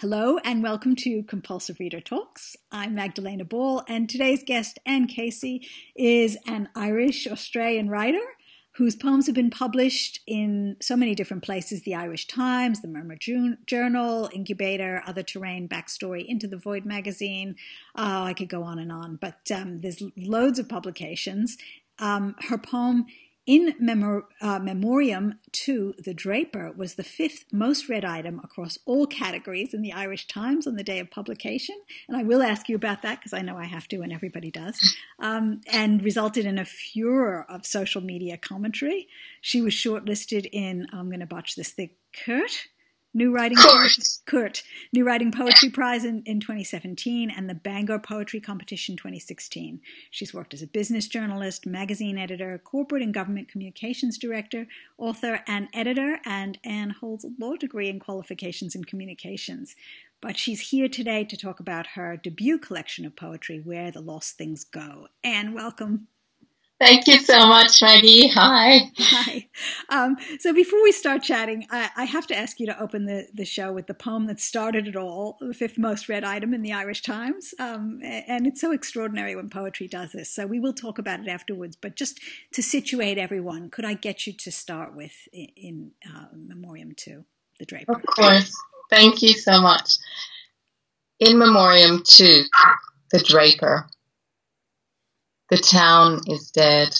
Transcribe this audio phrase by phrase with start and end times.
[0.00, 2.56] Hello and welcome to Compulsive Reader Talks.
[2.72, 8.24] I'm Magdalena Ball, and today's guest, Anne Casey, is an Irish Australian writer
[8.76, 13.18] whose poems have been published in so many different places the Irish Times, the Murmur
[13.66, 17.56] Journal, Incubator, Other Terrain, Backstory, Into the Void magazine.
[17.94, 21.58] Oh, I could go on and on, but um, there's loads of publications.
[21.98, 23.04] Um, her poem
[23.50, 29.08] in memor- uh, memoriam to The Draper was the fifth most read item across all
[29.08, 31.74] categories in the Irish Times on the day of publication.
[32.06, 34.52] And I will ask you about that because I know I have to and everybody
[34.52, 34.78] does.
[35.18, 39.08] Um, and resulted in a furor of social media commentary.
[39.40, 41.90] She was shortlisted in, I'm going to botch this thing,
[42.24, 42.68] Cúirt
[43.12, 48.38] New Writing Poetry, Cúirt, New Writing Poetry Prize in, in 2017 and the Bangor Poetry
[48.38, 49.80] Competition 2016.
[50.12, 55.66] She's worked as a business journalist, magazine editor, corporate and government communications director, author, and
[55.74, 59.74] editor, and Anne holds a law degree in qualifications in communications.
[60.20, 64.36] But she's here today to talk about her debut collection of poetry, Where the Lost
[64.36, 65.08] Things Go.
[65.24, 66.06] Anne, welcome.
[66.80, 68.28] Thank you so much, Maggie.
[68.28, 68.90] Hi.
[68.96, 69.48] Hi.
[69.90, 73.28] Um, so before we start chatting, I, I, have to ask you to open the,
[73.34, 76.62] the show with the poem that started it all, the fifth most read item in
[76.62, 77.52] the Irish Times.
[77.58, 80.30] Um, and it's so extraordinary when poetry does this.
[80.30, 81.76] So we will talk about it afterwards.
[81.76, 82.18] But just
[82.54, 87.26] to situate everyone, could I get you to start with in, in uh, memoriam to
[87.58, 87.92] the Draper?
[87.92, 88.56] Of course.
[88.88, 89.98] Thank you so much.
[91.18, 92.44] In memoriam to
[93.10, 93.86] the Draper.
[95.50, 96.94] The town is dead.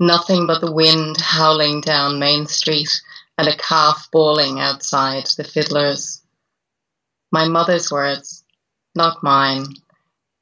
[0.00, 2.90] Nothing but the wind howling down Main Street
[3.38, 6.20] and a calf bawling outside the fiddlers.
[7.30, 8.42] My mother's words,
[8.96, 9.66] not mine,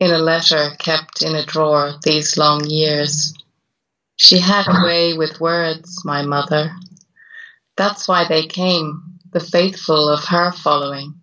[0.01, 3.35] in a letter kept in a drawer these long years.
[4.17, 6.75] She had a way with words, my mother.
[7.77, 11.21] That's why they came, the faithful of her following,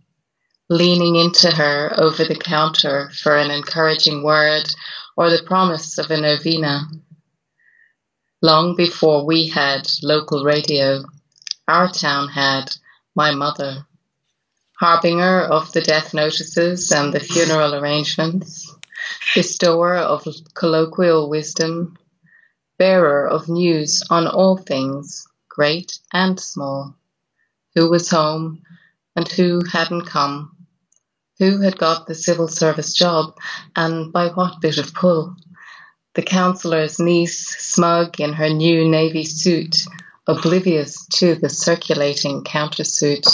[0.70, 4.70] leaning into her over the counter for an encouraging word
[5.22, 6.90] or the promise of a novena.
[8.42, 11.04] Long before we had local radio,
[11.68, 12.72] our town had
[13.14, 13.86] my mother,
[14.80, 18.76] harbinger of the death notices and the funeral arrangements,
[19.36, 21.96] bestower of colloquial wisdom,
[22.80, 26.96] bearer of news on all things, great and small,
[27.76, 28.64] who was home
[29.16, 30.61] and who hadn't come
[31.42, 33.36] who had got the civil service job
[33.76, 35.36] and by what bit of pull.
[36.14, 39.78] The councillor's niece, smug in her new navy suit,
[40.28, 43.26] oblivious to the circulating countersuit.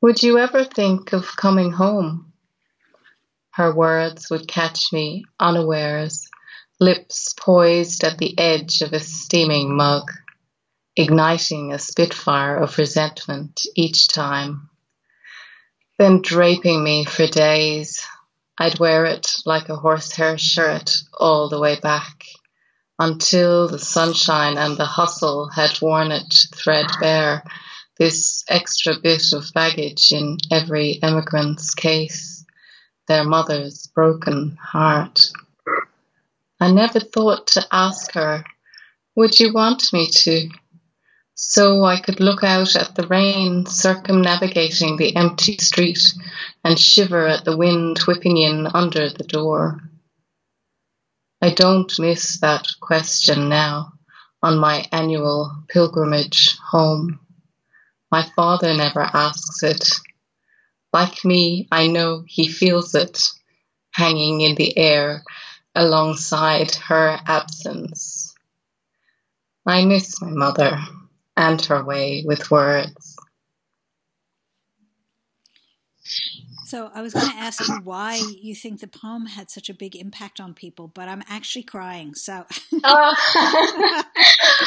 [0.00, 2.32] Would you ever think of coming home?
[3.50, 6.26] Her words would catch me unawares,
[6.80, 10.10] lips poised at the edge of a steaming mug,
[10.96, 14.70] igniting a spitfire of resentment each time
[15.98, 18.06] then draping me for days.
[18.56, 22.24] I'd wear it like a horsehair shirt all the way back
[22.98, 27.44] until the sunshine and the hustle had worn it threadbare,
[27.98, 32.44] this extra bit of baggage in every emigrant's case,
[33.06, 35.30] their mother's broken heart.
[36.60, 38.44] I never thought to ask her,
[39.14, 40.48] would you want me to?
[41.40, 46.00] So I could look out at the rain circumnavigating the empty street
[46.64, 49.80] and shiver at the wind whipping in under the door.
[51.40, 53.92] I don't miss that question now
[54.42, 57.20] on my annual pilgrimage home.
[58.10, 59.88] My father never asks it.
[60.92, 63.28] Like me, I know he feels it
[63.92, 65.22] hanging in the air
[65.76, 68.34] alongside her absence.
[69.64, 70.80] I miss my mother
[71.38, 73.16] and her way with words.
[76.66, 79.74] So I was going to ask you why you think the poem had such a
[79.74, 82.14] big impact on people, but I'm actually crying.
[82.14, 82.44] So
[82.84, 83.14] uh,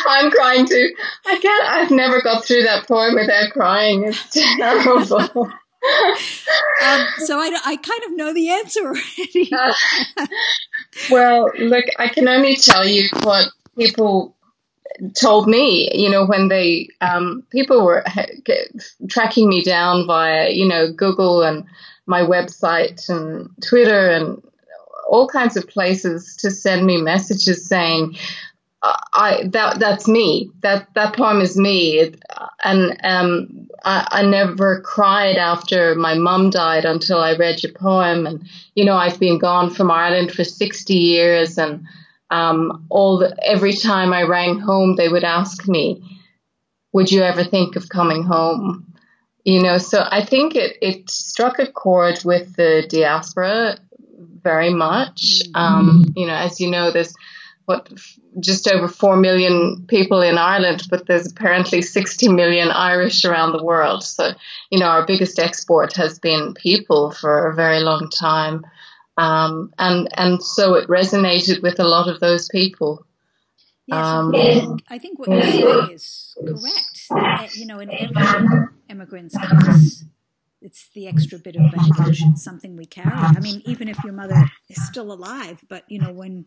[0.08, 0.96] I'm crying too.
[1.28, 1.70] I can't.
[1.70, 4.06] I've never got through that poem without crying.
[4.06, 5.44] It's terrible.
[6.84, 9.52] um, so I, I kind of know the answer already.
[9.53, 10.26] uh,
[11.12, 13.47] well, look, I can only tell you what
[13.78, 14.35] people
[15.16, 18.03] told me, you know, when they um, people were
[19.09, 21.66] tracking me down via, you know, Google and
[22.06, 24.42] my website and Twitter and
[25.08, 28.16] all kinds of places to send me messages saying,
[28.84, 30.50] I that that's me.
[30.62, 32.14] That that poem is me.
[32.64, 38.26] And um, I, I never cried after my mum died until I read your poem.
[38.26, 41.86] And you know, I've been gone from Ireland for sixty years, and
[42.32, 46.02] um, all the, every time I rang home, they would ask me,
[46.94, 48.88] "Would you ever think of coming home?"
[49.44, 53.78] You know, so I think it, it struck a chord with the diaspora
[54.44, 55.42] very much.
[55.44, 55.56] Mm-hmm.
[55.56, 57.14] Um, you know, as you know, there's
[57.66, 57.92] what
[58.40, 63.64] just over 4 million people in Ireland, but there's apparently 60 million Irish around the
[63.64, 64.04] world.
[64.04, 64.32] So,
[64.70, 68.66] you know, our biggest export has been people for a very long time.
[69.17, 73.05] Um, and, and so it resonated with a lot of those people.
[73.87, 74.31] Yes, um,
[74.90, 77.05] I, think, what you're saying is correct.
[77.09, 78.47] Uh, you know, in every
[78.90, 80.05] immigrant's case,
[80.61, 82.22] it's the extra bit of baggage.
[82.25, 83.11] It's something we carry.
[83.11, 86.46] I mean, even if your mother is still alive, but you know, when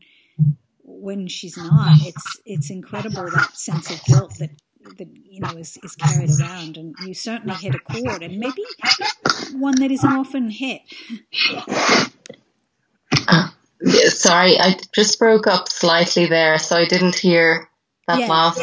[0.84, 4.50] when she's not, it's it's incredible that sense of guilt that
[4.98, 8.62] that you know is, is carried around, and you certainly hit a chord, and maybe
[9.52, 10.82] one that isn't often hit.
[13.28, 13.48] Uh,
[14.08, 17.68] sorry, I just broke up slightly there, so I didn't hear
[18.06, 18.26] that yeah.
[18.26, 18.60] last.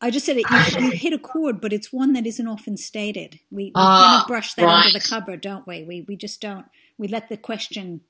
[0.00, 0.46] I just said it.
[0.50, 3.38] You, you, hit a chord, but it's one that isn't often stated.
[3.50, 4.86] We, we uh, kind of brush that right.
[4.86, 5.84] under the cupboard, don't we?
[5.84, 6.66] We we just don't.
[6.96, 8.00] We let the question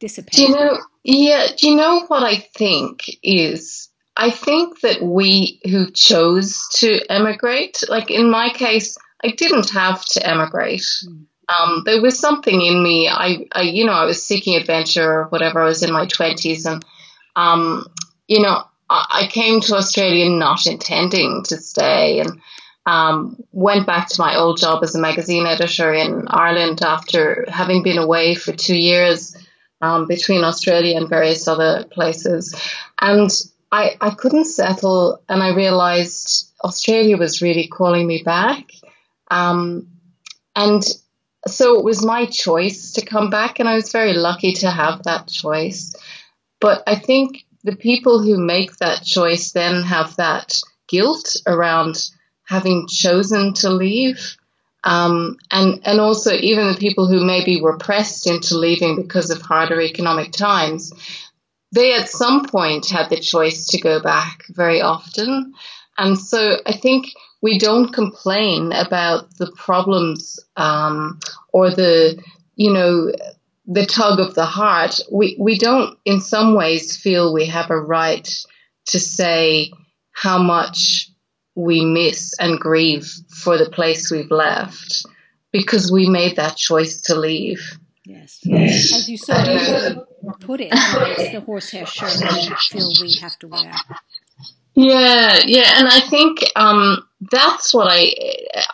[0.00, 0.32] dissipate.
[0.32, 0.78] Do you know?
[1.04, 1.46] Yeah.
[1.56, 3.88] Do you know what I think is?
[4.16, 10.04] I think that we who chose to emigrate, like in my case, I didn't have
[10.06, 10.84] to emigrate.
[11.06, 11.26] Mm.
[11.48, 13.08] Um, there was something in me.
[13.08, 15.60] I, I, you know, I was seeking adventure or whatever.
[15.60, 16.84] I was in my twenties, and
[17.36, 17.86] um,
[18.28, 22.40] you know, I, I came to Australia not intending to stay, and
[22.86, 27.82] um, went back to my old job as a magazine editor in Ireland after having
[27.82, 29.36] been away for two years
[29.80, 32.54] um, between Australia and various other places.
[33.00, 33.30] And
[33.70, 38.70] I, I couldn't settle, and I realized Australia was really calling me back.
[39.30, 39.88] Um,
[40.54, 40.82] and
[41.46, 45.02] so it was my choice to come back, and I was very lucky to have
[45.04, 45.94] that choice.
[46.60, 52.10] But I think the people who make that choice then have that guilt around
[52.44, 54.36] having chosen to leave.
[54.84, 59.40] Um, and, and also even the people who maybe were pressed into leaving because of
[59.40, 60.92] harder economic times,
[61.72, 65.54] they at some point had the choice to go back very often.
[65.96, 67.06] And so I think
[67.42, 71.18] we don't complain about the problems um,
[71.52, 72.22] or the,
[72.54, 73.12] you know,
[73.66, 75.00] the tug of the heart.
[75.10, 78.28] We, we don't, in some ways, feel we have a right
[78.86, 79.72] to say
[80.12, 81.10] how much
[81.54, 85.04] we miss and grieve for the place we've left
[85.50, 87.78] because we made that choice to leave.
[88.04, 88.40] Yes.
[88.42, 88.92] yes.
[88.92, 90.04] As you so beautifully
[90.40, 93.72] put it, it's the horsehair shirt we feel we have to wear.
[94.74, 98.12] Yeah, yeah, and I think um, that's what I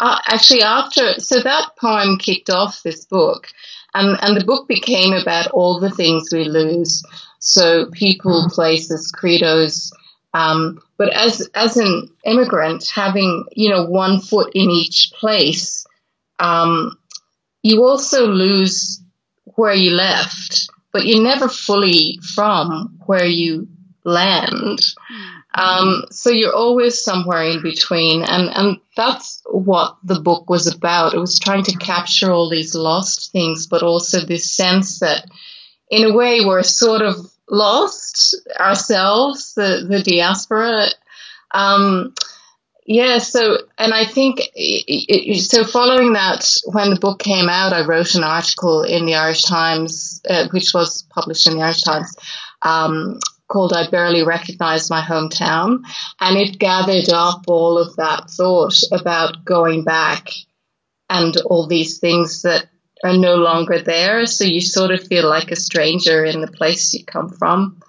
[0.00, 1.18] uh, actually after.
[1.20, 3.48] So that poem kicked off this book,
[3.94, 7.02] and and the book became about all the things we lose.
[7.40, 9.92] So people, places, credos,
[10.34, 15.86] um, but as as an immigrant, having you know one foot in each place,
[16.38, 16.98] um,
[17.62, 19.02] you also lose
[19.56, 23.68] where you left, but you're never fully from where you
[24.04, 24.80] land.
[25.54, 31.14] Um, so you're always somewhere in between, and and that's what the book was about.
[31.14, 35.26] It was trying to capture all these lost things, but also this sense that,
[35.90, 37.16] in a way, we're sort of
[37.48, 40.88] lost ourselves, the, the diaspora.
[41.50, 42.14] Um,
[42.84, 44.40] yeah, so, and I think,
[45.40, 49.42] so following that, when the book came out, I wrote an article in the Irish
[49.42, 52.14] Times, uh, which was published in the Irish Times,
[52.62, 55.84] um, called I Barely Recognize My Hometown.
[56.20, 60.28] And it gathered up all of that thought about going back
[61.10, 62.66] and all these things that
[63.02, 64.26] are no longer there.
[64.26, 67.80] So you sort of feel like a stranger in the place you come from.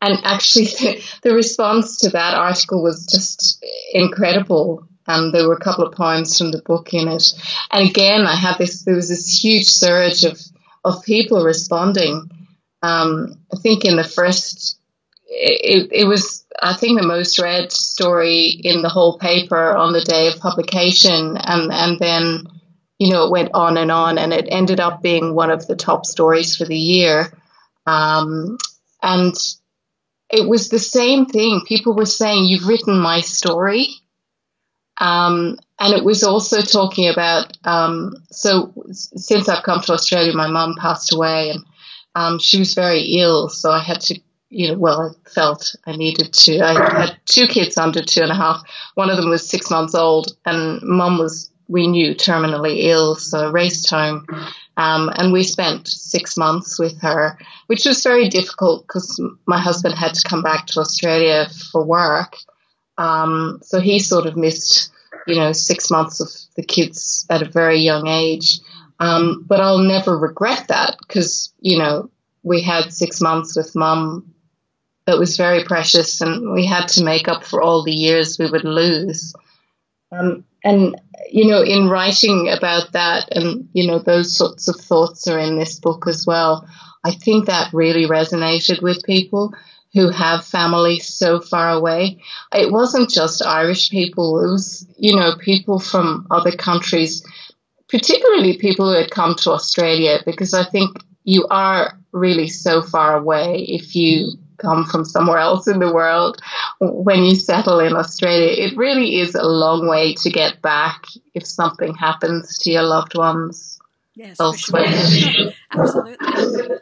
[0.00, 0.64] And actually,
[1.22, 4.86] the, response to that article was just incredible.
[5.06, 7.24] And there were a couple of poems from the book in it.
[7.70, 10.40] And again, I had this, there was this huge surge of,
[10.84, 12.28] of people responding.
[12.82, 14.78] Um, I think in the first,
[15.26, 20.02] it, it was, I think, the most read story in the whole paper on the
[20.02, 21.36] day of publication.
[21.36, 22.44] And, and then
[22.98, 25.76] you know, it went on and on, and it ended up being one of the
[25.76, 27.32] top stories for the year.
[27.86, 28.56] Um,
[29.02, 29.34] and
[30.30, 31.62] it was the same thing.
[31.66, 33.88] People were saying, You've written my story.
[34.98, 40.46] Um, and it was also talking about, um, so since I've come to Australia, my
[40.46, 41.64] mum passed away and
[42.14, 43.50] um, she was very ill.
[43.50, 44.18] So I had to,
[44.50, 46.60] you know, well, I felt I needed to.
[46.60, 48.62] I had two kids under two and a half.
[48.94, 53.50] One of them was six months old, and mum was we knew terminally ill, so
[53.50, 54.24] raced home.
[54.76, 59.94] Um, and we spent six months with her, which was very difficult because my husband
[59.94, 62.36] had to come back to Australia for work.
[62.98, 64.92] Um, so he sort of missed
[65.26, 68.60] you know, six months of the kids at a very young age.
[68.98, 72.10] Um, but I'll never regret that because, you know,
[72.42, 74.32] we had six months with mum
[75.06, 78.50] that was very precious and we had to make up for all the years we
[78.50, 79.34] would lose.
[80.10, 85.28] Um, and, you know, in writing about that and, you know, those sorts of thoughts
[85.28, 86.68] are in this book as well.
[87.04, 89.54] I think that really resonated with people
[89.92, 92.20] who have family so far away.
[92.52, 97.24] It wasn't just Irish people, it was, you know, people from other countries,
[97.88, 103.16] particularly people who had come to Australia, because I think you are really so far
[103.16, 106.40] away if you come from somewhere else in the world
[106.80, 108.66] when you settle in Australia.
[108.66, 113.16] It really is a long way to get back if something happens to your loved
[113.16, 113.78] ones
[114.14, 114.88] yes, elsewhere.
[114.88, 115.50] Sure.
[115.72, 116.76] Absolutely.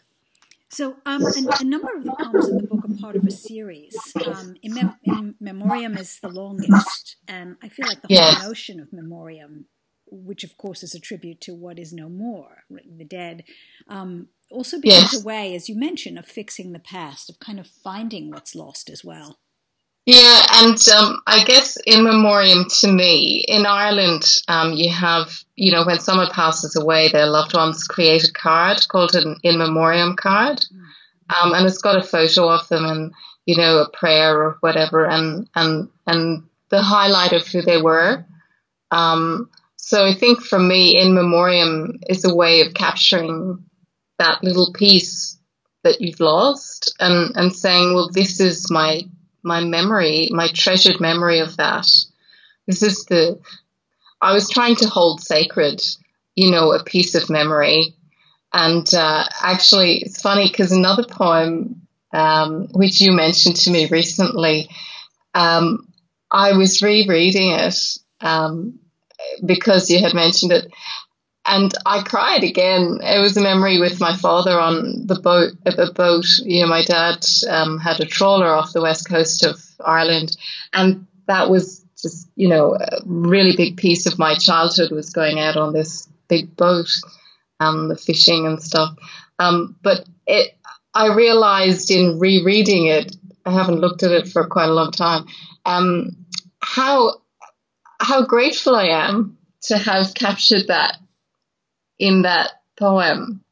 [0.75, 1.28] So, um, a,
[1.61, 3.97] a, number of the poems in the book are part of a series.
[4.26, 8.35] Um, in, Mem- in, Memoriam is the longest, and I feel like the yes.
[8.35, 9.66] whole notion of Memoriam,
[10.11, 13.45] which of course is a tribute to what is no more, the dead,
[13.87, 15.23] um, also becomes yes.
[15.23, 18.88] a way, as you mentioned, of fixing the past, of kind of finding what's lost
[18.88, 19.38] as well.
[20.06, 25.73] Yeah, and um, I guess in memoriam to me, in Ireland, um, you have, you
[25.73, 30.14] know, when someone passes away, their loved ones create a card called an in memoriam
[30.14, 30.61] card.
[31.30, 33.12] Um, and it's got a photo of them and,
[33.46, 38.26] you know, a prayer or whatever, and, and, and the highlight of who they were.
[38.90, 43.64] Um, so I think for me, in memoriam is a way of capturing
[44.25, 45.38] that little piece
[45.83, 49.02] that you've lost and, and saying, well, this is my
[49.45, 51.87] my memory, my treasured memory of that.
[52.66, 53.38] This is the,
[54.23, 55.83] I was trying to hold sacred,
[56.35, 57.95] you know, a piece of memory.
[58.54, 61.83] And uh, actually, it's funny because another poem,
[62.14, 64.71] um, which you mentioned to me recently,
[65.35, 65.93] um,
[66.31, 67.76] I was rereading it
[68.23, 68.78] um,
[69.45, 70.73] because you had mentioned it
[71.47, 73.01] and I cried again.
[73.03, 75.53] It was a memory with my father on the boat.
[75.67, 79.61] A boat, you know, my dad um, had a trawler off the west coast of
[79.85, 80.37] Ireland,
[80.73, 85.39] and that was just, you know, a really big piece of my childhood was going
[85.39, 86.89] out on this big boat,
[87.61, 88.97] um, the fishing and stuff.
[89.39, 90.57] Um, but it,
[90.95, 95.27] I realized in rereading it, I haven't looked at it for quite a long time,
[95.67, 96.17] um,
[96.61, 97.21] how
[98.01, 100.99] how grateful I am to have captured that
[101.99, 103.45] in that poem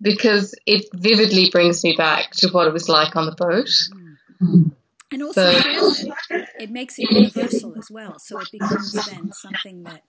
[0.00, 3.66] because it vividly brings me back to what it was like on the boat.
[3.66, 4.68] Mm-hmm.
[5.12, 8.18] And also, so, it, it makes it universal as well.
[8.18, 10.02] So it becomes then something that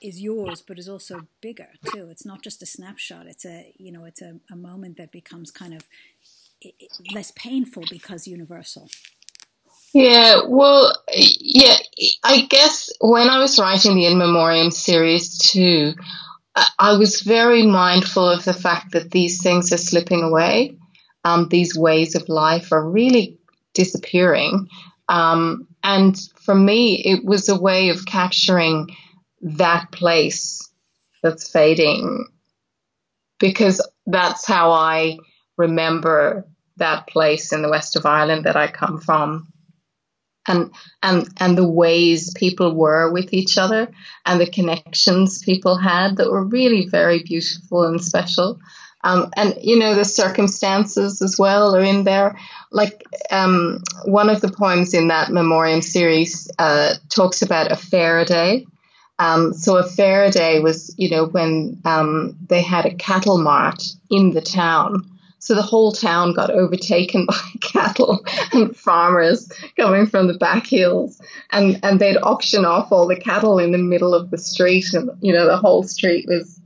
[0.00, 2.08] is yours, but is also bigger too.
[2.10, 3.26] It's not just a snapshot.
[3.26, 5.84] It's a you know, it's a, a moment that becomes kind of
[7.12, 8.88] less painful because universal.
[9.92, 11.76] Yeah, well, yeah,
[12.24, 15.94] I guess when I was writing the In Memoriam series too,
[16.78, 20.78] I was very mindful of the fact that these things are slipping away.
[21.24, 23.38] Um, these ways of life are really
[23.72, 24.68] disappearing.
[25.08, 28.88] Um, and for me, it was a way of capturing
[29.42, 30.70] that place
[31.22, 32.28] that's fading
[33.38, 35.18] because that's how I
[35.56, 36.46] remember
[36.76, 39.48] that place in the west of Ireland that I come from
[40.46, 40.70] and
[41.02, 43.90] and and the ways people were with each other
[44.26, 48.58] and the connections people had that were really very beautiful and special.
[49.02, 52.38] Um, and you know the circumstances as well are in there.
[52.70, 58.24] Like um, one of the poems in that memoriam series uh, talks about a fair
[58.24, 58.66] day.
[59.18, 63.82] Um, so a fair day was, you know, when um, they had a cattle mart
[64.10, 65.13] in the town,
[65.44, 68.24] so the whole town got overtaken by cattle
[68.54, 71.20] and farmers coming from the back hills.
[71.52, 74.94] And, and they'd auction off all the cattle in the middle of the street.
[74.94, 76.58] And, you know, the whole street was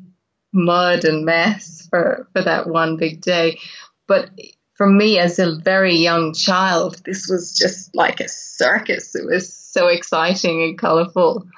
[0.52, 3.58] mud and mess for, for that one big day.
[4.06, 4.30] But
[4.75, 9.16] for me as a very young child, this was just like a circus.
[9.16, 11.49] It was so exciting and colorful.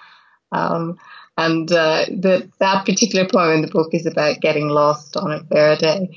[0.53, 0.99] Um,
[1.37, 5.45] and uh, the, that particular poem in the book is about getting lost on a
[5.45, 6.17] fair day.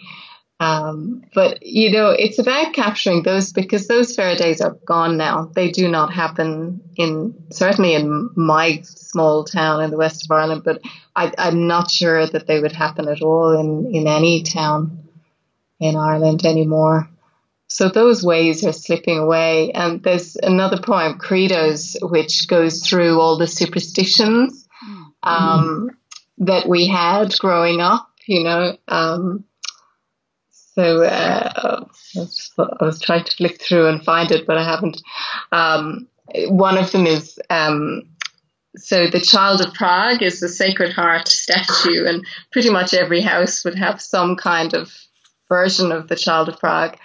[0.59, 5.51] Um, but you know, it's about capturing those because those fair days are gone now.
[5.53, 10.61] They do not happen in certainly in my small town in the west of Ireland,
[10.63, 10.81] but
[11.15, 15.09] I, am not sure that they would happen at all in in any town
[15.79, 17.09] in Ireland anymore.
[17.67, 19.71] So those ways are slipping away.
[19.71, 25.05] And there's another poem, Credos, which goes through all the superstitions mm.
[25.23, 26.45] um, mm.
[26.45, 28.07] that we had growing up.
[28.27, 28.77] You know.
[28.87, 29.45] Um,
[30.75, 35.01] so uh, I was trying to flick through and find it, but I haven't.
[35.51, 36.07] Um,
[36.47, 38.03] one of them is um,
[38.75, 43.63] so the Child of Prague is the Sacred Heart statue, and pretty much every house
[43.63, 44.91] would have some kind of
[45.47, 46.97] version of the Child of Prague.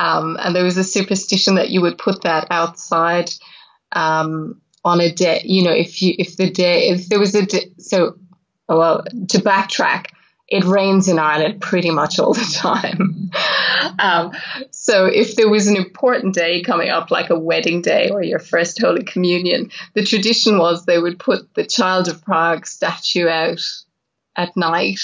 [0.00, 3.30] Um, and there was a superstition that you would put that outside
[3.92, 5.42] um, on a day.
[5.44, 8.16] You know, if you if the day if there was a day, so
[8.68, 10.06] well to backtrack,
[10.52, 13.30] it rains in Ireland pretty much all the time.
[13.98, 14.32] um,
[14.70, 18.38] so if there was an important day coming up, like a wedding day or your
[18.38, 23.62] first Holy Communion, the tradition was they would put the Child of Prague statue out
[24.36, 25.00] at night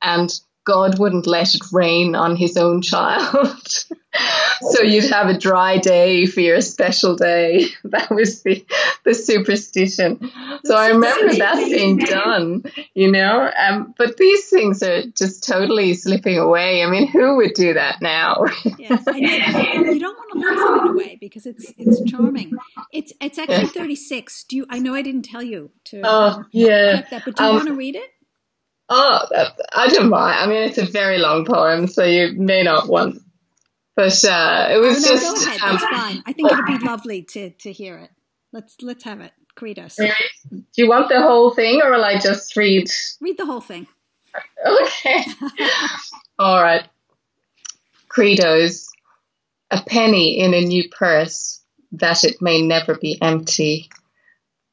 [0.00, 0.32] and
[0.64, 3.84] God wouldn't let it rain on his own child.
[4.60, 7.66] so you'd have a dry day for your special day.
[7.88, 8.66] That was the,
[9.04, 10.30] the superstition.
[10.64, 13.50] So I remember that being done, you know.
[13.58, 16.82] Um, but these things are just totally slipping away.
[16.82, 18.44] I mean, who would do that now?
[18.78, 22.52] yes, you don't want to lose it away because it's it's charming.
[22.92, 24.44] It's it's actually thirty six.
[24.44, 24.66] Do you?
[24.68, 26.02] I know I didn't tell you to.
[26.04, 27.02] Oh yeah.
[27.10, 28.10] That, but do you um, want to read it?
[28.90, 29.20] Oh,
[29.74, 30.38] I don't mind.
[30.38, 33.22] I mean, it's a very long poem, so you may not want.
[33.98, 35.44] But uh, it was oh, no, just.
[35.44, 35.60] Go ahead.
[35.60, 36.22] Um, That's fine.
[36.24, 38.10] I think it'd be lovely to to hear it.
[38.52, 39.32] Let's let's have it.
[39.56, 39.96] Credos.
[39.96, 42.88] Do you want the whole thing, or will I just read?
[43.20, 43.88] Read the whole thing.
[44.64, 45.24] Okay.
[46.38, 46.86] All right.
[48.08, 48.86] Credos.
[49.72, 53.90] A penny in a new purse, that it may never be empty.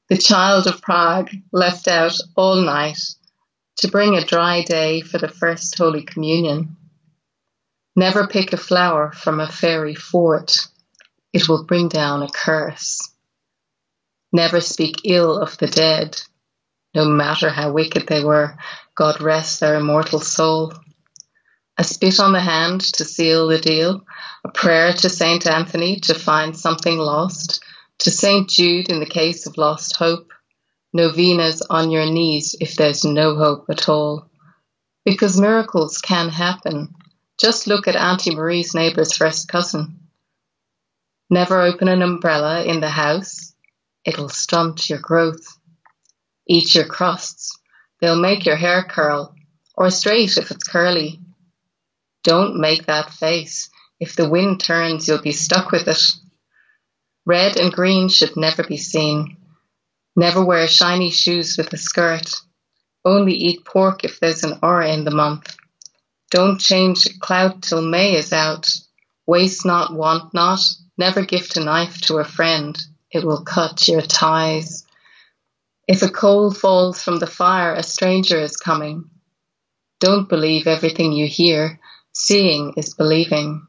[0.08, 3.00] The child of Prague left out all night
[3.78, 6.78] to bring a dry day for the first Holy Communion.
[7.96, 10.68] Never pick a flower from a fairy fort,
[11.32, 13.10] it will bring down a curse.
[14.34, 16.22] Never speak ill of the dead,
[16.94, 18.58] no matter how wicked they were,
[18.96, 20.74] God rest their immortal soul.
[21.78, 24.06] A spit on the hand to seal the deal,
[24.46, 27.64] a prayer to Saint Anthony to find something lost,
[28.00, 30.32] to Saint Jude in the case of lost hope,
[30.94, 34.30] novenas on your knees if there's no hope at all.
[35.04, 36.94] Because miracles can happen.
[37.38, 40.00] Just look at Auntie Marie's neighbor's first cousin.
[41.30, 43.54] Never open an umbrella in the house.
[44.06, 45.58] It'll stunt your growth.
[46.48, 47.60] Eat your crusts.
[48.00, 49.34] They'll make your hair curl,
[49.76, 51.20] or straight if it's curly.
[52.24, 53.70] Don't make that face.
[54.00, 56.02] If the wind turns, you'll be stuck with it.
[57.26, 59.38] Red and green should never be seen.
[60.16, 62.30] Never wear shiny shoes with a skirt.
[63.04, 65.55] Only eat pork if there's an aura in the month.
[66.32, 68.70] Don't change a clout till May is out.
[69.28, 70.60] Waste not, want not.
[70.98, 72.78] Never gift a knife to a friend.
[73.12, 74.86] It will cut your ties.
[75.88, 79.10] If a coal falls from the fire, a stranger is coming.
[80.00, 81.80] Don't believe everything you hear.
[82.14, 83.68] Seeing is believing.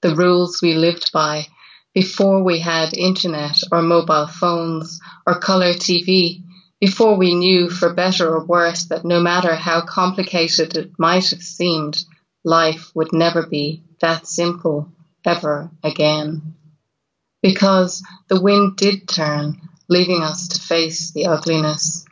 [0.00, 1.46] The rules we lived by
[1.94, 6.42] before we had internet or mobile phones or color TV,
[6.82, 11.40] before we knew for better or worse that no matter how complicated it might have
[11.40, 12.04] seemed,
[12.42, 14.90] life would never be that simple
[15.24, 16.56] ever again.
[17.40, 22.04] Because the wind did turn, leaving us to face the ugliness,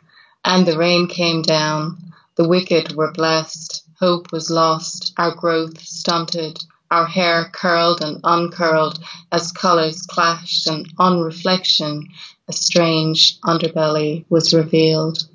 [0.45, 1.97] and the rain came down,
[2.37, 6.57] the wicked were blessed, hope was lost, our growth stunted,
[6.89, 9.03] our hair curled and uncurled
[9.33, 12.07] as colours clashed, and on reflection,
[12.47, 15.27] a strange underbelly was revealed.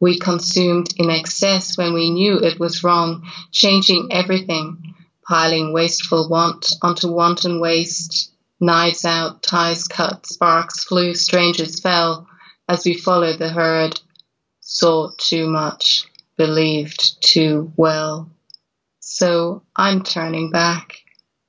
[0.00, 4.94] We consumed in excess when we knew it was wrong, changing everything,
[5.26, 8.30] piling wasteful want onto wanton waste.
[8.60, 12.28] Knives out, ties cut, sparks flew, strangers fell
[12.68, 14.00] as we followed the herd,
[14.60, 16.04] saw too much,
[16.36, 18.30] believed too well.
[19.00, 20.98] So I'm turning back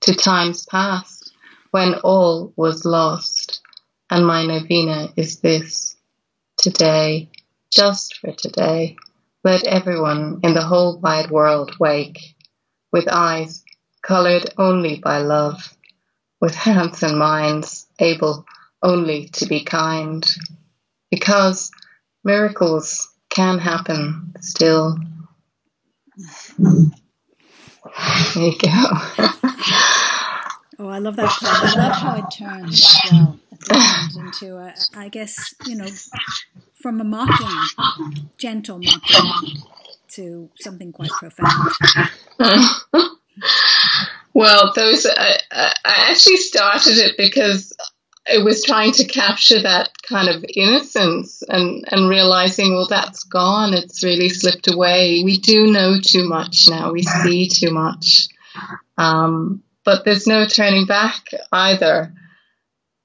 [0.01, 1.33] to times past
[1.71, 3.48] when all was lost.
[4.09, 5.95] And my novena is this
[6.57, 7.29] today,
[7.71, 8.97] just for today,
[9.43, 12.35] let everyone in the whole wide world wake
[12.91, 13.63] with eyes
[14.01, 15.75] colored only by love,
[16.41, 18.45] with hands and minds able
[18.81, 20.25] only to be kind,
[21.11, 21.69] because
[22.23, 24.97] miracles can happen still.
[26.57, 28.69] There you go.
[30.79, 31.37] oh, I love that.
[31.41, 33.48] I love how it turns
[34.15, 35.87] Into, a, I guess, you know,
[36.81, 39.61] from a mocking, gentle mocking,
[40.11, 41.71] to something quite profound.
[44.33, 45.71] well, those I, I
[46.09, 47.75] actually started it because
[48.29, 53.73] it was trying to capture that kind of innocence and, and realizing, well, that's gone.
[53.73, 55.21] It's really slipped away.
[55.23, 56.91] We do know too much now.
[56.91, 58.27] We see too much.
[58.97, 62.13] Um, but there's no turning back either.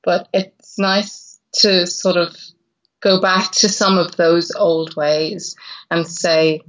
[0.04, 2.36] But it's nice to sort of
[3.00, 5.56] go back to some of those old ways
[5.90, 6.60] and say,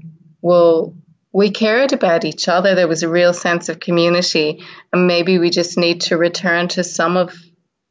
[0.41, 0.95] well,
[1.33, 2.75] we cared about each other.
[2.75, 4.63] There was a real sense of community.
[4.93, 7.35] And maybe we just need to return to some of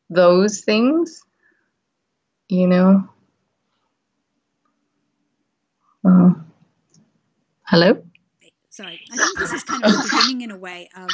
[0.09, 1.23] those things,
[2.49, 3.09] you know?
[7.67, 8.05] Hello?
[8.71, 9.01] Sorry.
[9.11, 11.09] I think this is kind of the beginning, in a way, of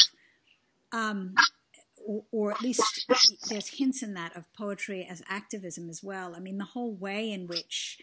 [0.92, 1.34] um,
[2.10, 3.06] or, or, at least
[3.48, 6.34] there's hints in that of poetry as activism as well.
[6.34, 7.98] I mean, the whole way in which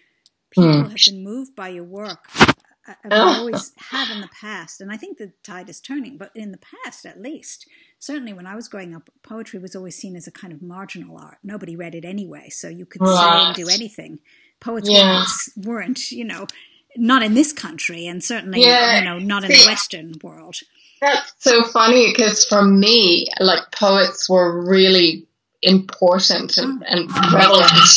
[0.49, 0.89] people mm.
[0.89, 2.25] have been moved by your work,
[2.87, 6.17] uh, always have in the past, and I think the tide is turning.
[6.17, 7.67] But in the past, at least,
[7.99, 11.17] certainly when I was growing up, poetry was always seen as a kind of marginal
[11.17, 11.39] art.
[11.43, 13.09] Nobody read it anyway, so you could right.
[13.13, 14.19] say and do anything.
[14.61, 15.25] Poets yeah.
[15.57, 16.47] weren't, you know,
[16.95, 18.99] not in this country, and certainly, yeah.
[18.99, 20.55] you know, not in the Western world.
[21.01, 25.27] That's so funny because for me, like poets were really
[25.61, 27.89] important and, and relevant.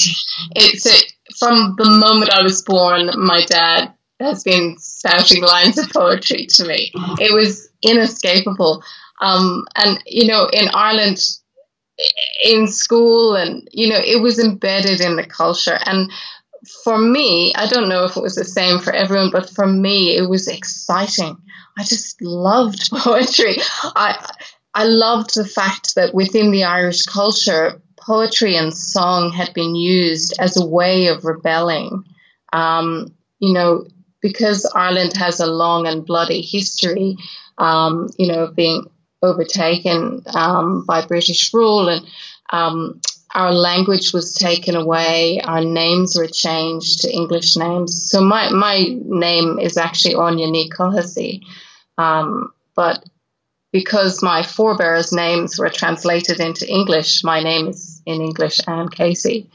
[0.54, 5.90] It's a, from the moment I was born, my dad has been spouting lines of
[5.90, 6.92] poetry to me.
[7.18, 8.82] It was inescapable.
[9.22, 11.18] Um, and, you know, in Ireland,
[12.44, 15.78] in school, and, you know, it was embedded in the culture.
[15.84, 16.10] And
[16.84, 20.16] for me, I don't know if it was the same for everyone, but for me,
[20.16, 21.36] it was exciting.
[21.78, 23.56] I just loved poetry.
[23.82, 24.30] I
[24.74, 30.34] I loved the fact that within the Irish culture, poetry and song had been used
[30.38, 32.04] as a way of rebelling.
[32.52, 33.86] Um, you know,
[34.20, 37.16] because Ireland has a long and bloody history,
[37.58, 38.86] um, you know, of being
[39.22, 42.06] overtaken um, by British rule and
[42.50, 43.00] um,
[43.34, 48.10] our language was taken away, our names were changed to English names.
[48.10, 51.42] So my, my name is actually Anya Kohasi.
[51.96, 53.04] Um, but
[53.72, 59.48] because my forebears' names were translated into English, my name is in English Anne Casey.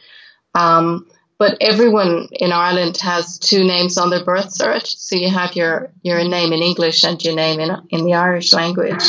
[0.53, 1.07] Um,
[1.38, 4.88] but everyone in Ireland has two names on their birth cert.
[4.88, 8.53] So you have your, your name in English and your name in, in the Irish
[8.53, 9.03] language.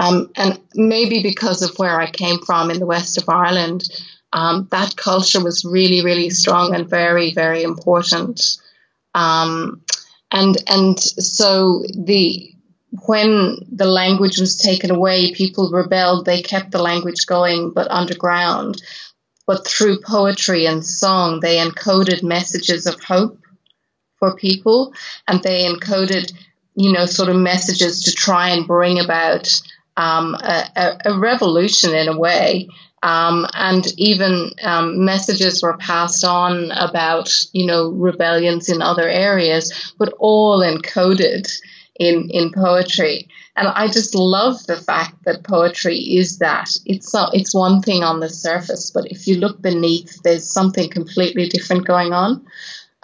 [0.00, 3.84] Um, and maybe because of where I came from in the west of Ireland,
[4.32, 8.40] um, that culture was really, really strong and very, very important.
[9.14, 9.82] Um,
[10.30, 12.50] and and so the
[13.06, 16.24] when the language was taken away, people rebelled.
[16.24, 18.82] They kept the language going, but underground.
[19.46, 23.38] But through poetry and song, they encoded messages of hope
[24.18, 24.94] for people,
[25.28, 26.32] and they encoded,
[26.74, 29.60] you know, sort of messages to try and bring about
[30.00, 32.68] um, a, a, revolution in a way.
[33.02, 39.94] Um, and even um, messages were passed on about, you know, rebellions in other areas,
[39.98, 41.50] but all encoded
[41.98, 43.28] in, in poetry.
[43.56, 46.70] And I just love the fact that poetry is that.
[46.86, 51.48] It's, it's one thing on the surface, but if you look beneath, there's something completely
[51.48, 52.46] different going on.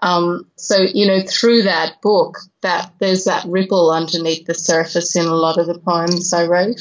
[0.03, 5.25] Um, so you know, through that book, that there's that ripple underneath the surface in
[5.25, 6.81] a lot of the poems I wrote.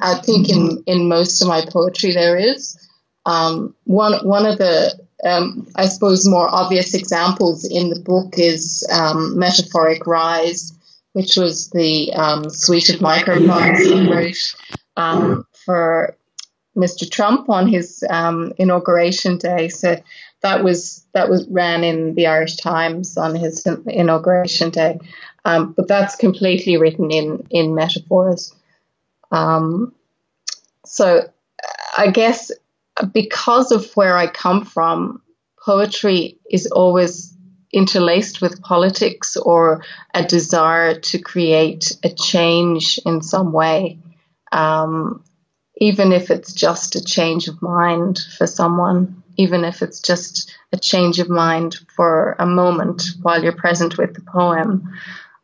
[0.00, 2.78] I think in in most of my poetry there is.
[3.24, 8.86] Um, one one of the um, I suppose more obvious examples in the book is
[8.92, 10.72] um, metaphoric rise,
[11.12, 14.54] which was the um, suite of micro poems he wrote
[14.96, 16.16] um, for
[16.76, 17.10] Mr.
[17.10, 18.04] Trump on his
[18.58, 19.68] inauguration day.
[19.68, 19.96] So
[20.42, 24.98] that was that was ran in the Irish Times on his inauguration day.
[25.44, 28.54] Um, but that's completely written in in metaphors.
[29.30, 29.94] Um,
[30.84, 31.28] so
[31.96, 32.50] I guess
[33.12, 35.22] because of where I come from,
[35.64, 37.34] poetry is always
[37.72, 43.98] interlaced with politics or a desire to create a change in some way,
[44.52, 45.22] um,
[45.76, 50.78] even if it's just a change of mind for someone even if it's just a
[50.78, 54.90] change of mind for a moment while you're present with the poem.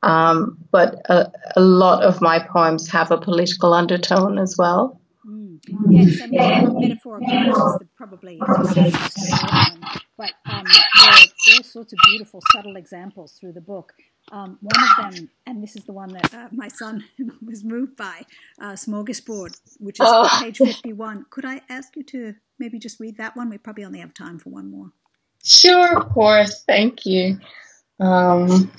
[0.03, 5.01] Um, but a, a, lot of my poems have a political undertone as well.
[5.25, 5.61] Mm.
[5.89, 8.41] Yes, I mean, metaphorical is probably
[10.23, 13.93] but um, there are all sorts of beautiful, subtle examples through the book.
[14.33, 17.05] Um, one of them, and this is the one that uh, my son
[17.47, 18.23] was moved by,
[18.59, 20.27] uh, Smorgasbord, which is oh.
[20.41, 21.27] page 51.
[21.29, 23.51] Could I ask you to maybe just read that one?
[23.51, 24.91] We probably only have time for one more.
[25.45, 26.65] Sure, of course.
[26.67, 27.41] Thank you.
[28.01, 28.73] Um,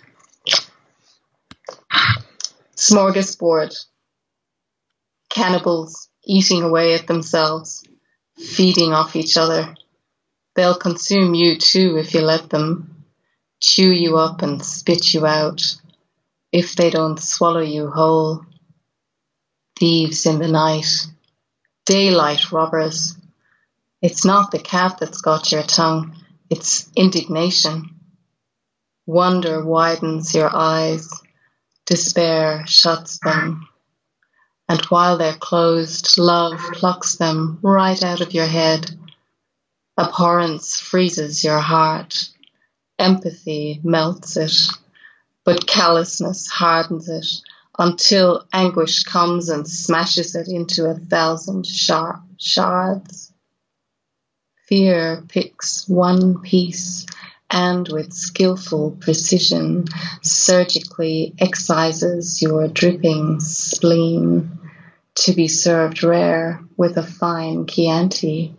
[2.75, 3.75] smorgasbord.
[5.29, 7.83] Cannibals eating away at themselves,
[8.37, 9.75] feeding off each other.
[10.55, 12.92] They'll consume you too if you let them.
[13.63, 15.77] Chew you up and spit you out
[16.51, 18.45] if they don't swallow you whole.
[19.79, 21.07] Thieves in the night,
[21.85, 23.15] daylight robbers,
[24.01, 26.13] it's not the cat that's got your tongue,
[26.49, 27.95] it's indignation.
[29.05, 31.09] Wonder widens your eyes,
[31.85, 33.69] despair shuts them.
[34.67, 38.91] And while they're closed, love plucks them right out of your head.
[39.97, 42.27] Abhorrence freezes your heart.
[43.03, 44.53] Empathy melts it,
[45.43, 47.25] but callousness hardens it
[47.77, 53.33] until anguish comes and smashes it into a thousand sharp shards.
[54.69, 57.05] Fear picks one piece
[57.51, 59.83] and with skillful precision
[60.21, 64.59] surgically excises your dripping spleen
[65.15, 68.55] to be served rare with a fine Chianti.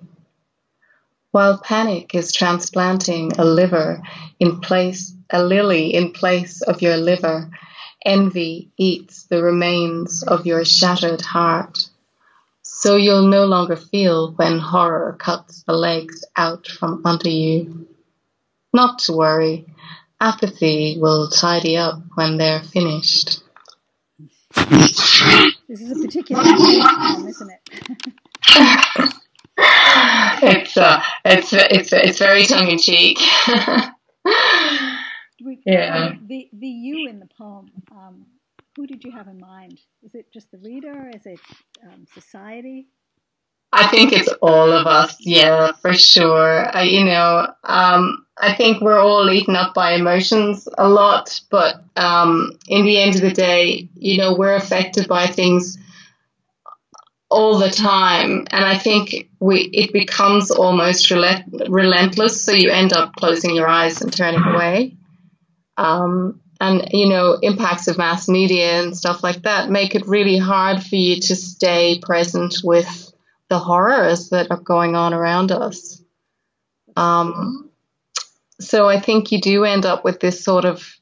[1.35, 4.01] While panic is transplanting a liver
[4.38, 7.51] in place, a lily in place of your liver,
[8.07, 11.88] envy eats the remains of your shattered heart.
[12.62, 17.88] So you'll no longer feel when horror cuts the legs out from under you.
[18.73, 19.66] Not to worry,
[20.20, 23.42] apathy will tidy up when they're finished.
[24.55, 29.14] This is a particular poem, isn't it?
[29.57, 33.18] it's uh, it's it's it's very tongue in cheek.
[35.64, 36.12] yeah.
[36.26, 37.70] The the you in the poem.
[37.90, 38.26] Um,
[38.76, 39.80] who did you have in mind?
[40.02, 41.10] Is it just the reader?
[41.14, 41.38] Is it
[41.84, 42.88] um, society?
[43.72, 45.16] I think it's all of us.
[45.20, 46.76] Yeah, for sure.
[46.76, 51.82] Uh, you know, um, I think we're all eaten up by emotions a lot, but
[51.96, 55.76] um, in the end of the day, you know, we're affected by things
[57.35, 62.40] all the time, and I think we it becomes almost relent- relentless.
[62.40, 64.97] So you end up closing your eyes and turning away.
[65.77, 70.38] Um, and you know impacts of mass media and stuff like that make it really
[70.38, 73.12] hard for you to stay present with
[73.49, 76.01] the horrors that are going on around us
[76.97, 77.68] um,
[78.61, 80.97] so i think you do end up with this sort of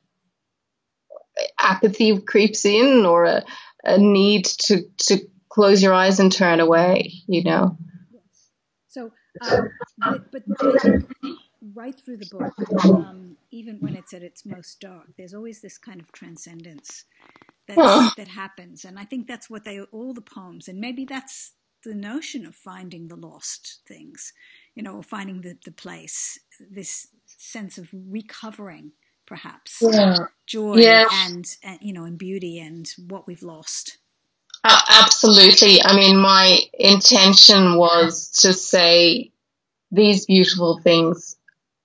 [1.59, 3.45] apathy creeps in or a,
[3.85, 5.19] a need to to
[5.53, 7.77] close your eyes and turn away you know
[8.13, 8.23] yes.
[8.89, 9.11] so
[9.41, 9.69] um,
[10.31, 11.03] but, but
[11.75, 15.79] right through the book, um, even when it's at its most dark, there's always this
[15.79, 17.05] kind of transcendence
[17.69, 21.53] that that happens, and I think that's what they all the poems, and maybe that's
[21.85, 24.33] the notion of finding the lost things,
[24.75, 28.93] you know, or finding the the place, this sense of recovering,
[29.27, 30.17] perhaps yeah.
[30.47, 31.07] joy yeah.
[31.27, 33.99] And, and you know, and beauty and what we've lost.
[34.65, 35.83] Uh, absolutely.
[35.83, 39.33] I mean, my intention was to say
[39.91, 41.37] these beautiful things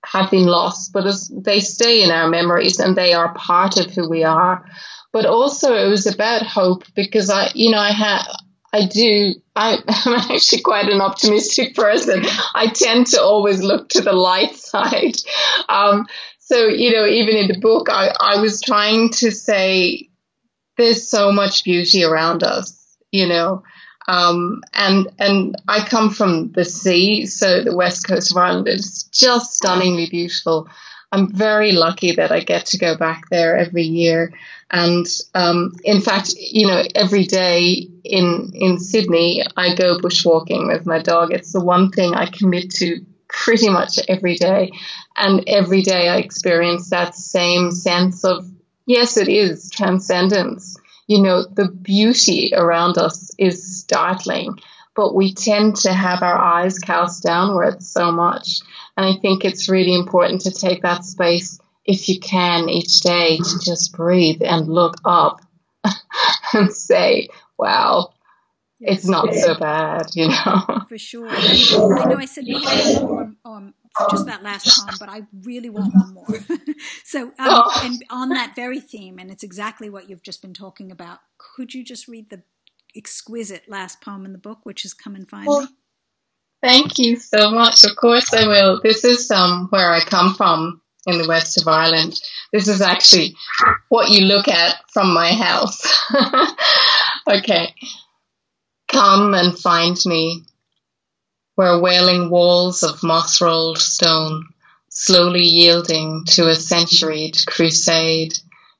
[0.04, 3.92] have been lost, but as they stay in our memories and they are part of
[3.92, 4.64] who we are.
[5.12, 8.26] But also, it was about hope because I, you know, I have.
[8.72, 9.34] I do.
[9.56, 12.22] I, I'm actually quite an optimistic person.
[12.54, 15.16] I tend to always look to the light side.
[15.68, 16.06] Um,
[16.38, 20.08] so, you know, even in the book, I, I was trying to say
[20.78, 23.62] there's so much beauty around us, you know.
[24.06, 29.02] Um, and and I come from the sea, so the west coast of Ireland is
[29.12, 30.68] just stunningly beautiful.
[31.12, 34.32] I'm very lucky that I get to go back there every year.
[34.70, 40.86] And um, in fact, you know, every day in in Sydney, I go bushwalking with
[40.86, 41.32] my dog.
[41.32, 44.70] It's the one thing I commit to pretty much every day,
[45.16, 48.46] and every day I experience that same sense of
[48.88, 50.76] yes, it is transcendence
[51.08, 54.58] you know, the beauty around us is startling,
[54.94, 58.60] but we tend to have our eyes cast downwards so much.
[58.96, 63.38] And I think it's really important to take that space, if you can, each day
[63.38, 65.40] to just breathe and look up
[66.52, 68.12] and say, wow,
[68.80, 70.82] it's not so bad, you know.
[70.90, 71.28] For sure.
[71.30, 73.72] I know I said before, um,
[74.10, 76.26] just that last poem, but I really want one more.
[77.04, 77.80] so, um, oh.
[77.84, 81.74] and on that very theme, and it's exactly what you've just been talking about, could
[81.74, 82.42] you just read the
[82.96, 85.68] exquisite last poem in the book, which is Come and Find well, Me?
[86.62, 87.84] Thank you so much.
[87.84, 88.80] Of course, I will.
[88.82, 92.20] This is um, where I come from in the west of Ireland.
[92.52, 93.34] This is actually
[93.88, 95.86] what you look at from my house.
[97.28, 97.74] okay.
[98.88, 100.42] Come and find me
[101.58, 104.46] where wailing walls of moss rolled stone,
[104.90, 108.38] slowly yielding to a centuried crusade,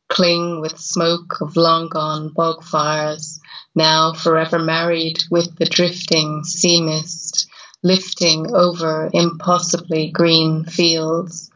[0.08, 3.40] cling with smoke of long gone bog fires,
[3.74, 7.48] now forever married with the drifting sea mist,
[7.82, 11.50] lifting over impossibly green fields,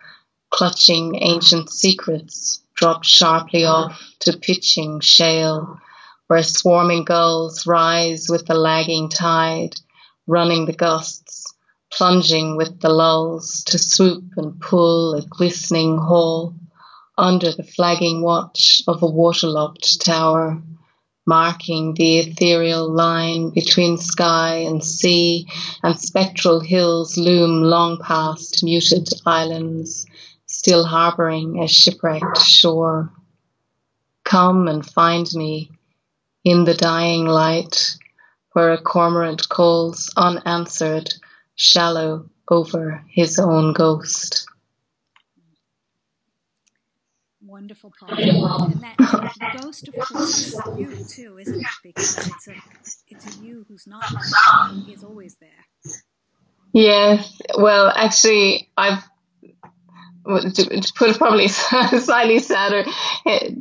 [0.51, 5.79] clutching ancient secrets, dropped sharply off to pitching shale,
[6.27, 9.77] where swarming gulls rise with the lagging tide
[10.27, 11.53] running the gusts,
[11.91, 16.55] plunging with the lulls to swoop and pull a glistening haul
[17.19, 20.61] under the flagging watch of a waterlogged tower,
[21.27, 25.47] marking the ethereal line between sky and sea,
[25.83, 30.07] and spectral hills loom long past muted islands,
[30.47, 33.13] still harbouring a shipwrecked shore.
[34.25, 35.71] Come and find me
[36.45, 37.97] in the dying light,
[38.53, 41.13] where a cormorant calls unanswered,
[41.55, 44.47] shallow over his own ghost.
[47.45, 48.19] Wonderful poem.
[48.19, 51.67] And that the ghost, of course, is you too, isn't it?
[51.83, 52.55] Because it's a
[53.09, 54.05] it's a you who's not
[54.89, 56.01] is always there.
[56.73, 57.39] Yes.
[57.59, 59.05] Well, actually, I've
[60.25, 61.49] to put probably
[61.99, 62.85] slightly sadder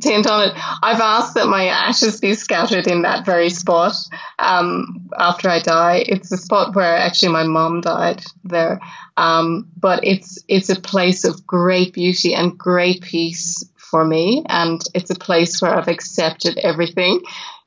[0.00, 3.94] tint on it, I've asked that my ashes be scattered in that very spot
[4.38, 6.04] um, after I die.
[6.06, 8.80] It's the spot where actually my mom died there,
[9.16, 14.80] um, but it's it's a place of great beauty and great peace for me, and
[14.94, 17.20] it's a place where I've accepted everything.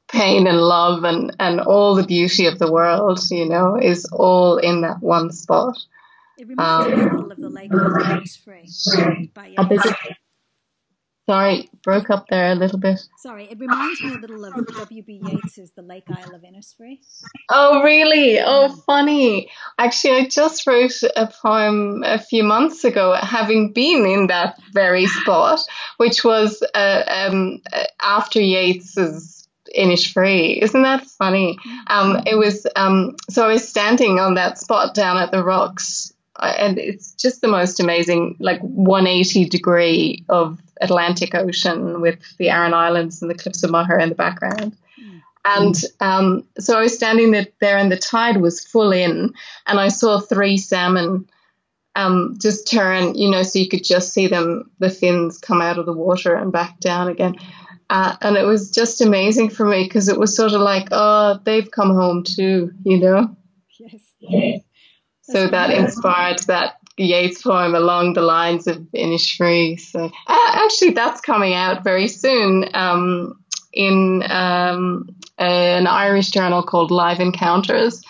[0.07, 4.57] Pain and love and, and all the beauty of the world, you know, is all
[4.57, 5.77] in that one spot.
[6.37, 9.93] It reminds um, me a little of the Lake Isle by Yeats.
[11.27, 12.99] Sorry, broke up there a little bit.
[13.17, 15.21] Sorry, it reminds me a little of W.B.
[15.25, 16.99] Yeats's The Lake Isle of Innisfree.
[17.49, 18.39] Oh, really?
[18.39, 19.49] Oh, funny.
[19.79, 25.07] Actually, I just wrote a poem a few months ago, having been in that very
[25.07, 25.61] spot,
[25.97, 27.61] which was uh, um,
[27.99, 30.61] after Yeats's Innisfree.
[30.61, 31.57] Isn't that funny?
[31.87, 36.13] Um, it was um, so I was standing on that spot down at the rocks
[36.39, 42.73] and it's just the most amazing, like 180 degree of Atlantic Ocean with the Aran
[42.73, 44.75] Islands and the cliffs of Moher in the background.
[44.99, 45.21] Mm.
[45.45, 49.33] And um, so I was standing there, and the tide was full in,
[49.65, 51.27] and I saw three salmon
[51.95, 55.79] um, just turn, you know, so you could just see them, the fins come out
[55.79, 57.35] of the water and back down again.
[57.89, 61.39] Uh, and it was just amazing for me because it was sort of like, oh,
[61.45, 63.35] they've come home too, you know?
[64.19, 64.61] Yes.
[65.29, 69.79] So that inspired that Yeats poem along the lines of Innisfree.
[69.79, 73.39] So uh, actually, that's coming out very soon um,
[73.73, 78.01] in um, an Irish journal called Live Encounters.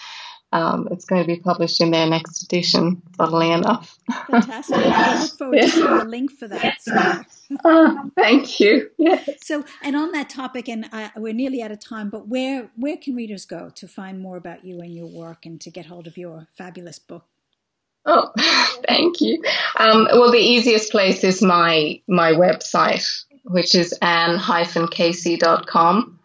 [0.51, 3.97] Um, it's going to be published in their next edition, funnily enough.
[4.29, 4.77] Fantastic.
[4.77, 5.65] I look forward yeah.
[5.65, 6.77] to seeing the link for that.
[6.81, 7.21] So.
[7.63, 8.89] Oh, thank you.
[8.97, 9.29] Yes.
[9.43, 12.97] So, and on that topic, and uh, we're nearly out of time, but where where
[12.97, 16.07] can readers go to find more about you and your work and to get hold
[16.07, 17.25] of your fabulous book?
[18.05, 18.31] Oh,
[18.87, 19.41] thank you.
[19.77, 23.07] Um, well, the easiest place is my my website,
[23.43, 26.19] which is anne-casey.com,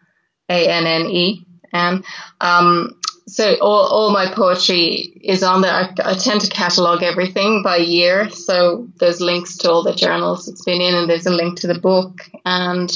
[0.48, 2.04] A-N-N-E, and
[2.40, 2.99] um,
[3.30, 5.72] so all, all my poetry is on there.
[5.72, 8.28] I, I, tend to catalog everything by year.
[8.30, 11.68] So there's links to all the journals it's been in, and there's a link to
[11.68, 12.22] the book.
[12.44, 12.92] And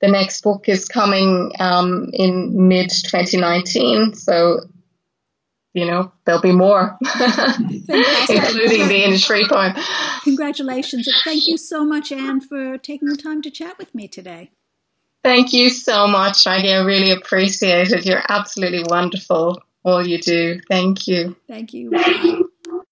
[0.00, 4.14] the next book is coming um, in mid 2019.
[4.14, 4.60] So,
[5.72, 9.74] you know, there'll be more, including the Innisfree poem.
[10.24, 11.08] Congratulations.
[11.24, 14.50] thank you so much, Anne, for taking the time to chat with me today.
[15.22, 16.72] Thank you so much, Maggie.
[16.72, 18.06] I really appreciate it.
[18.06, 20.60] You're absolutely wonderful, all you do.
[20.68, 21.36] Thank you.
[21.48, 22.50] Thank you.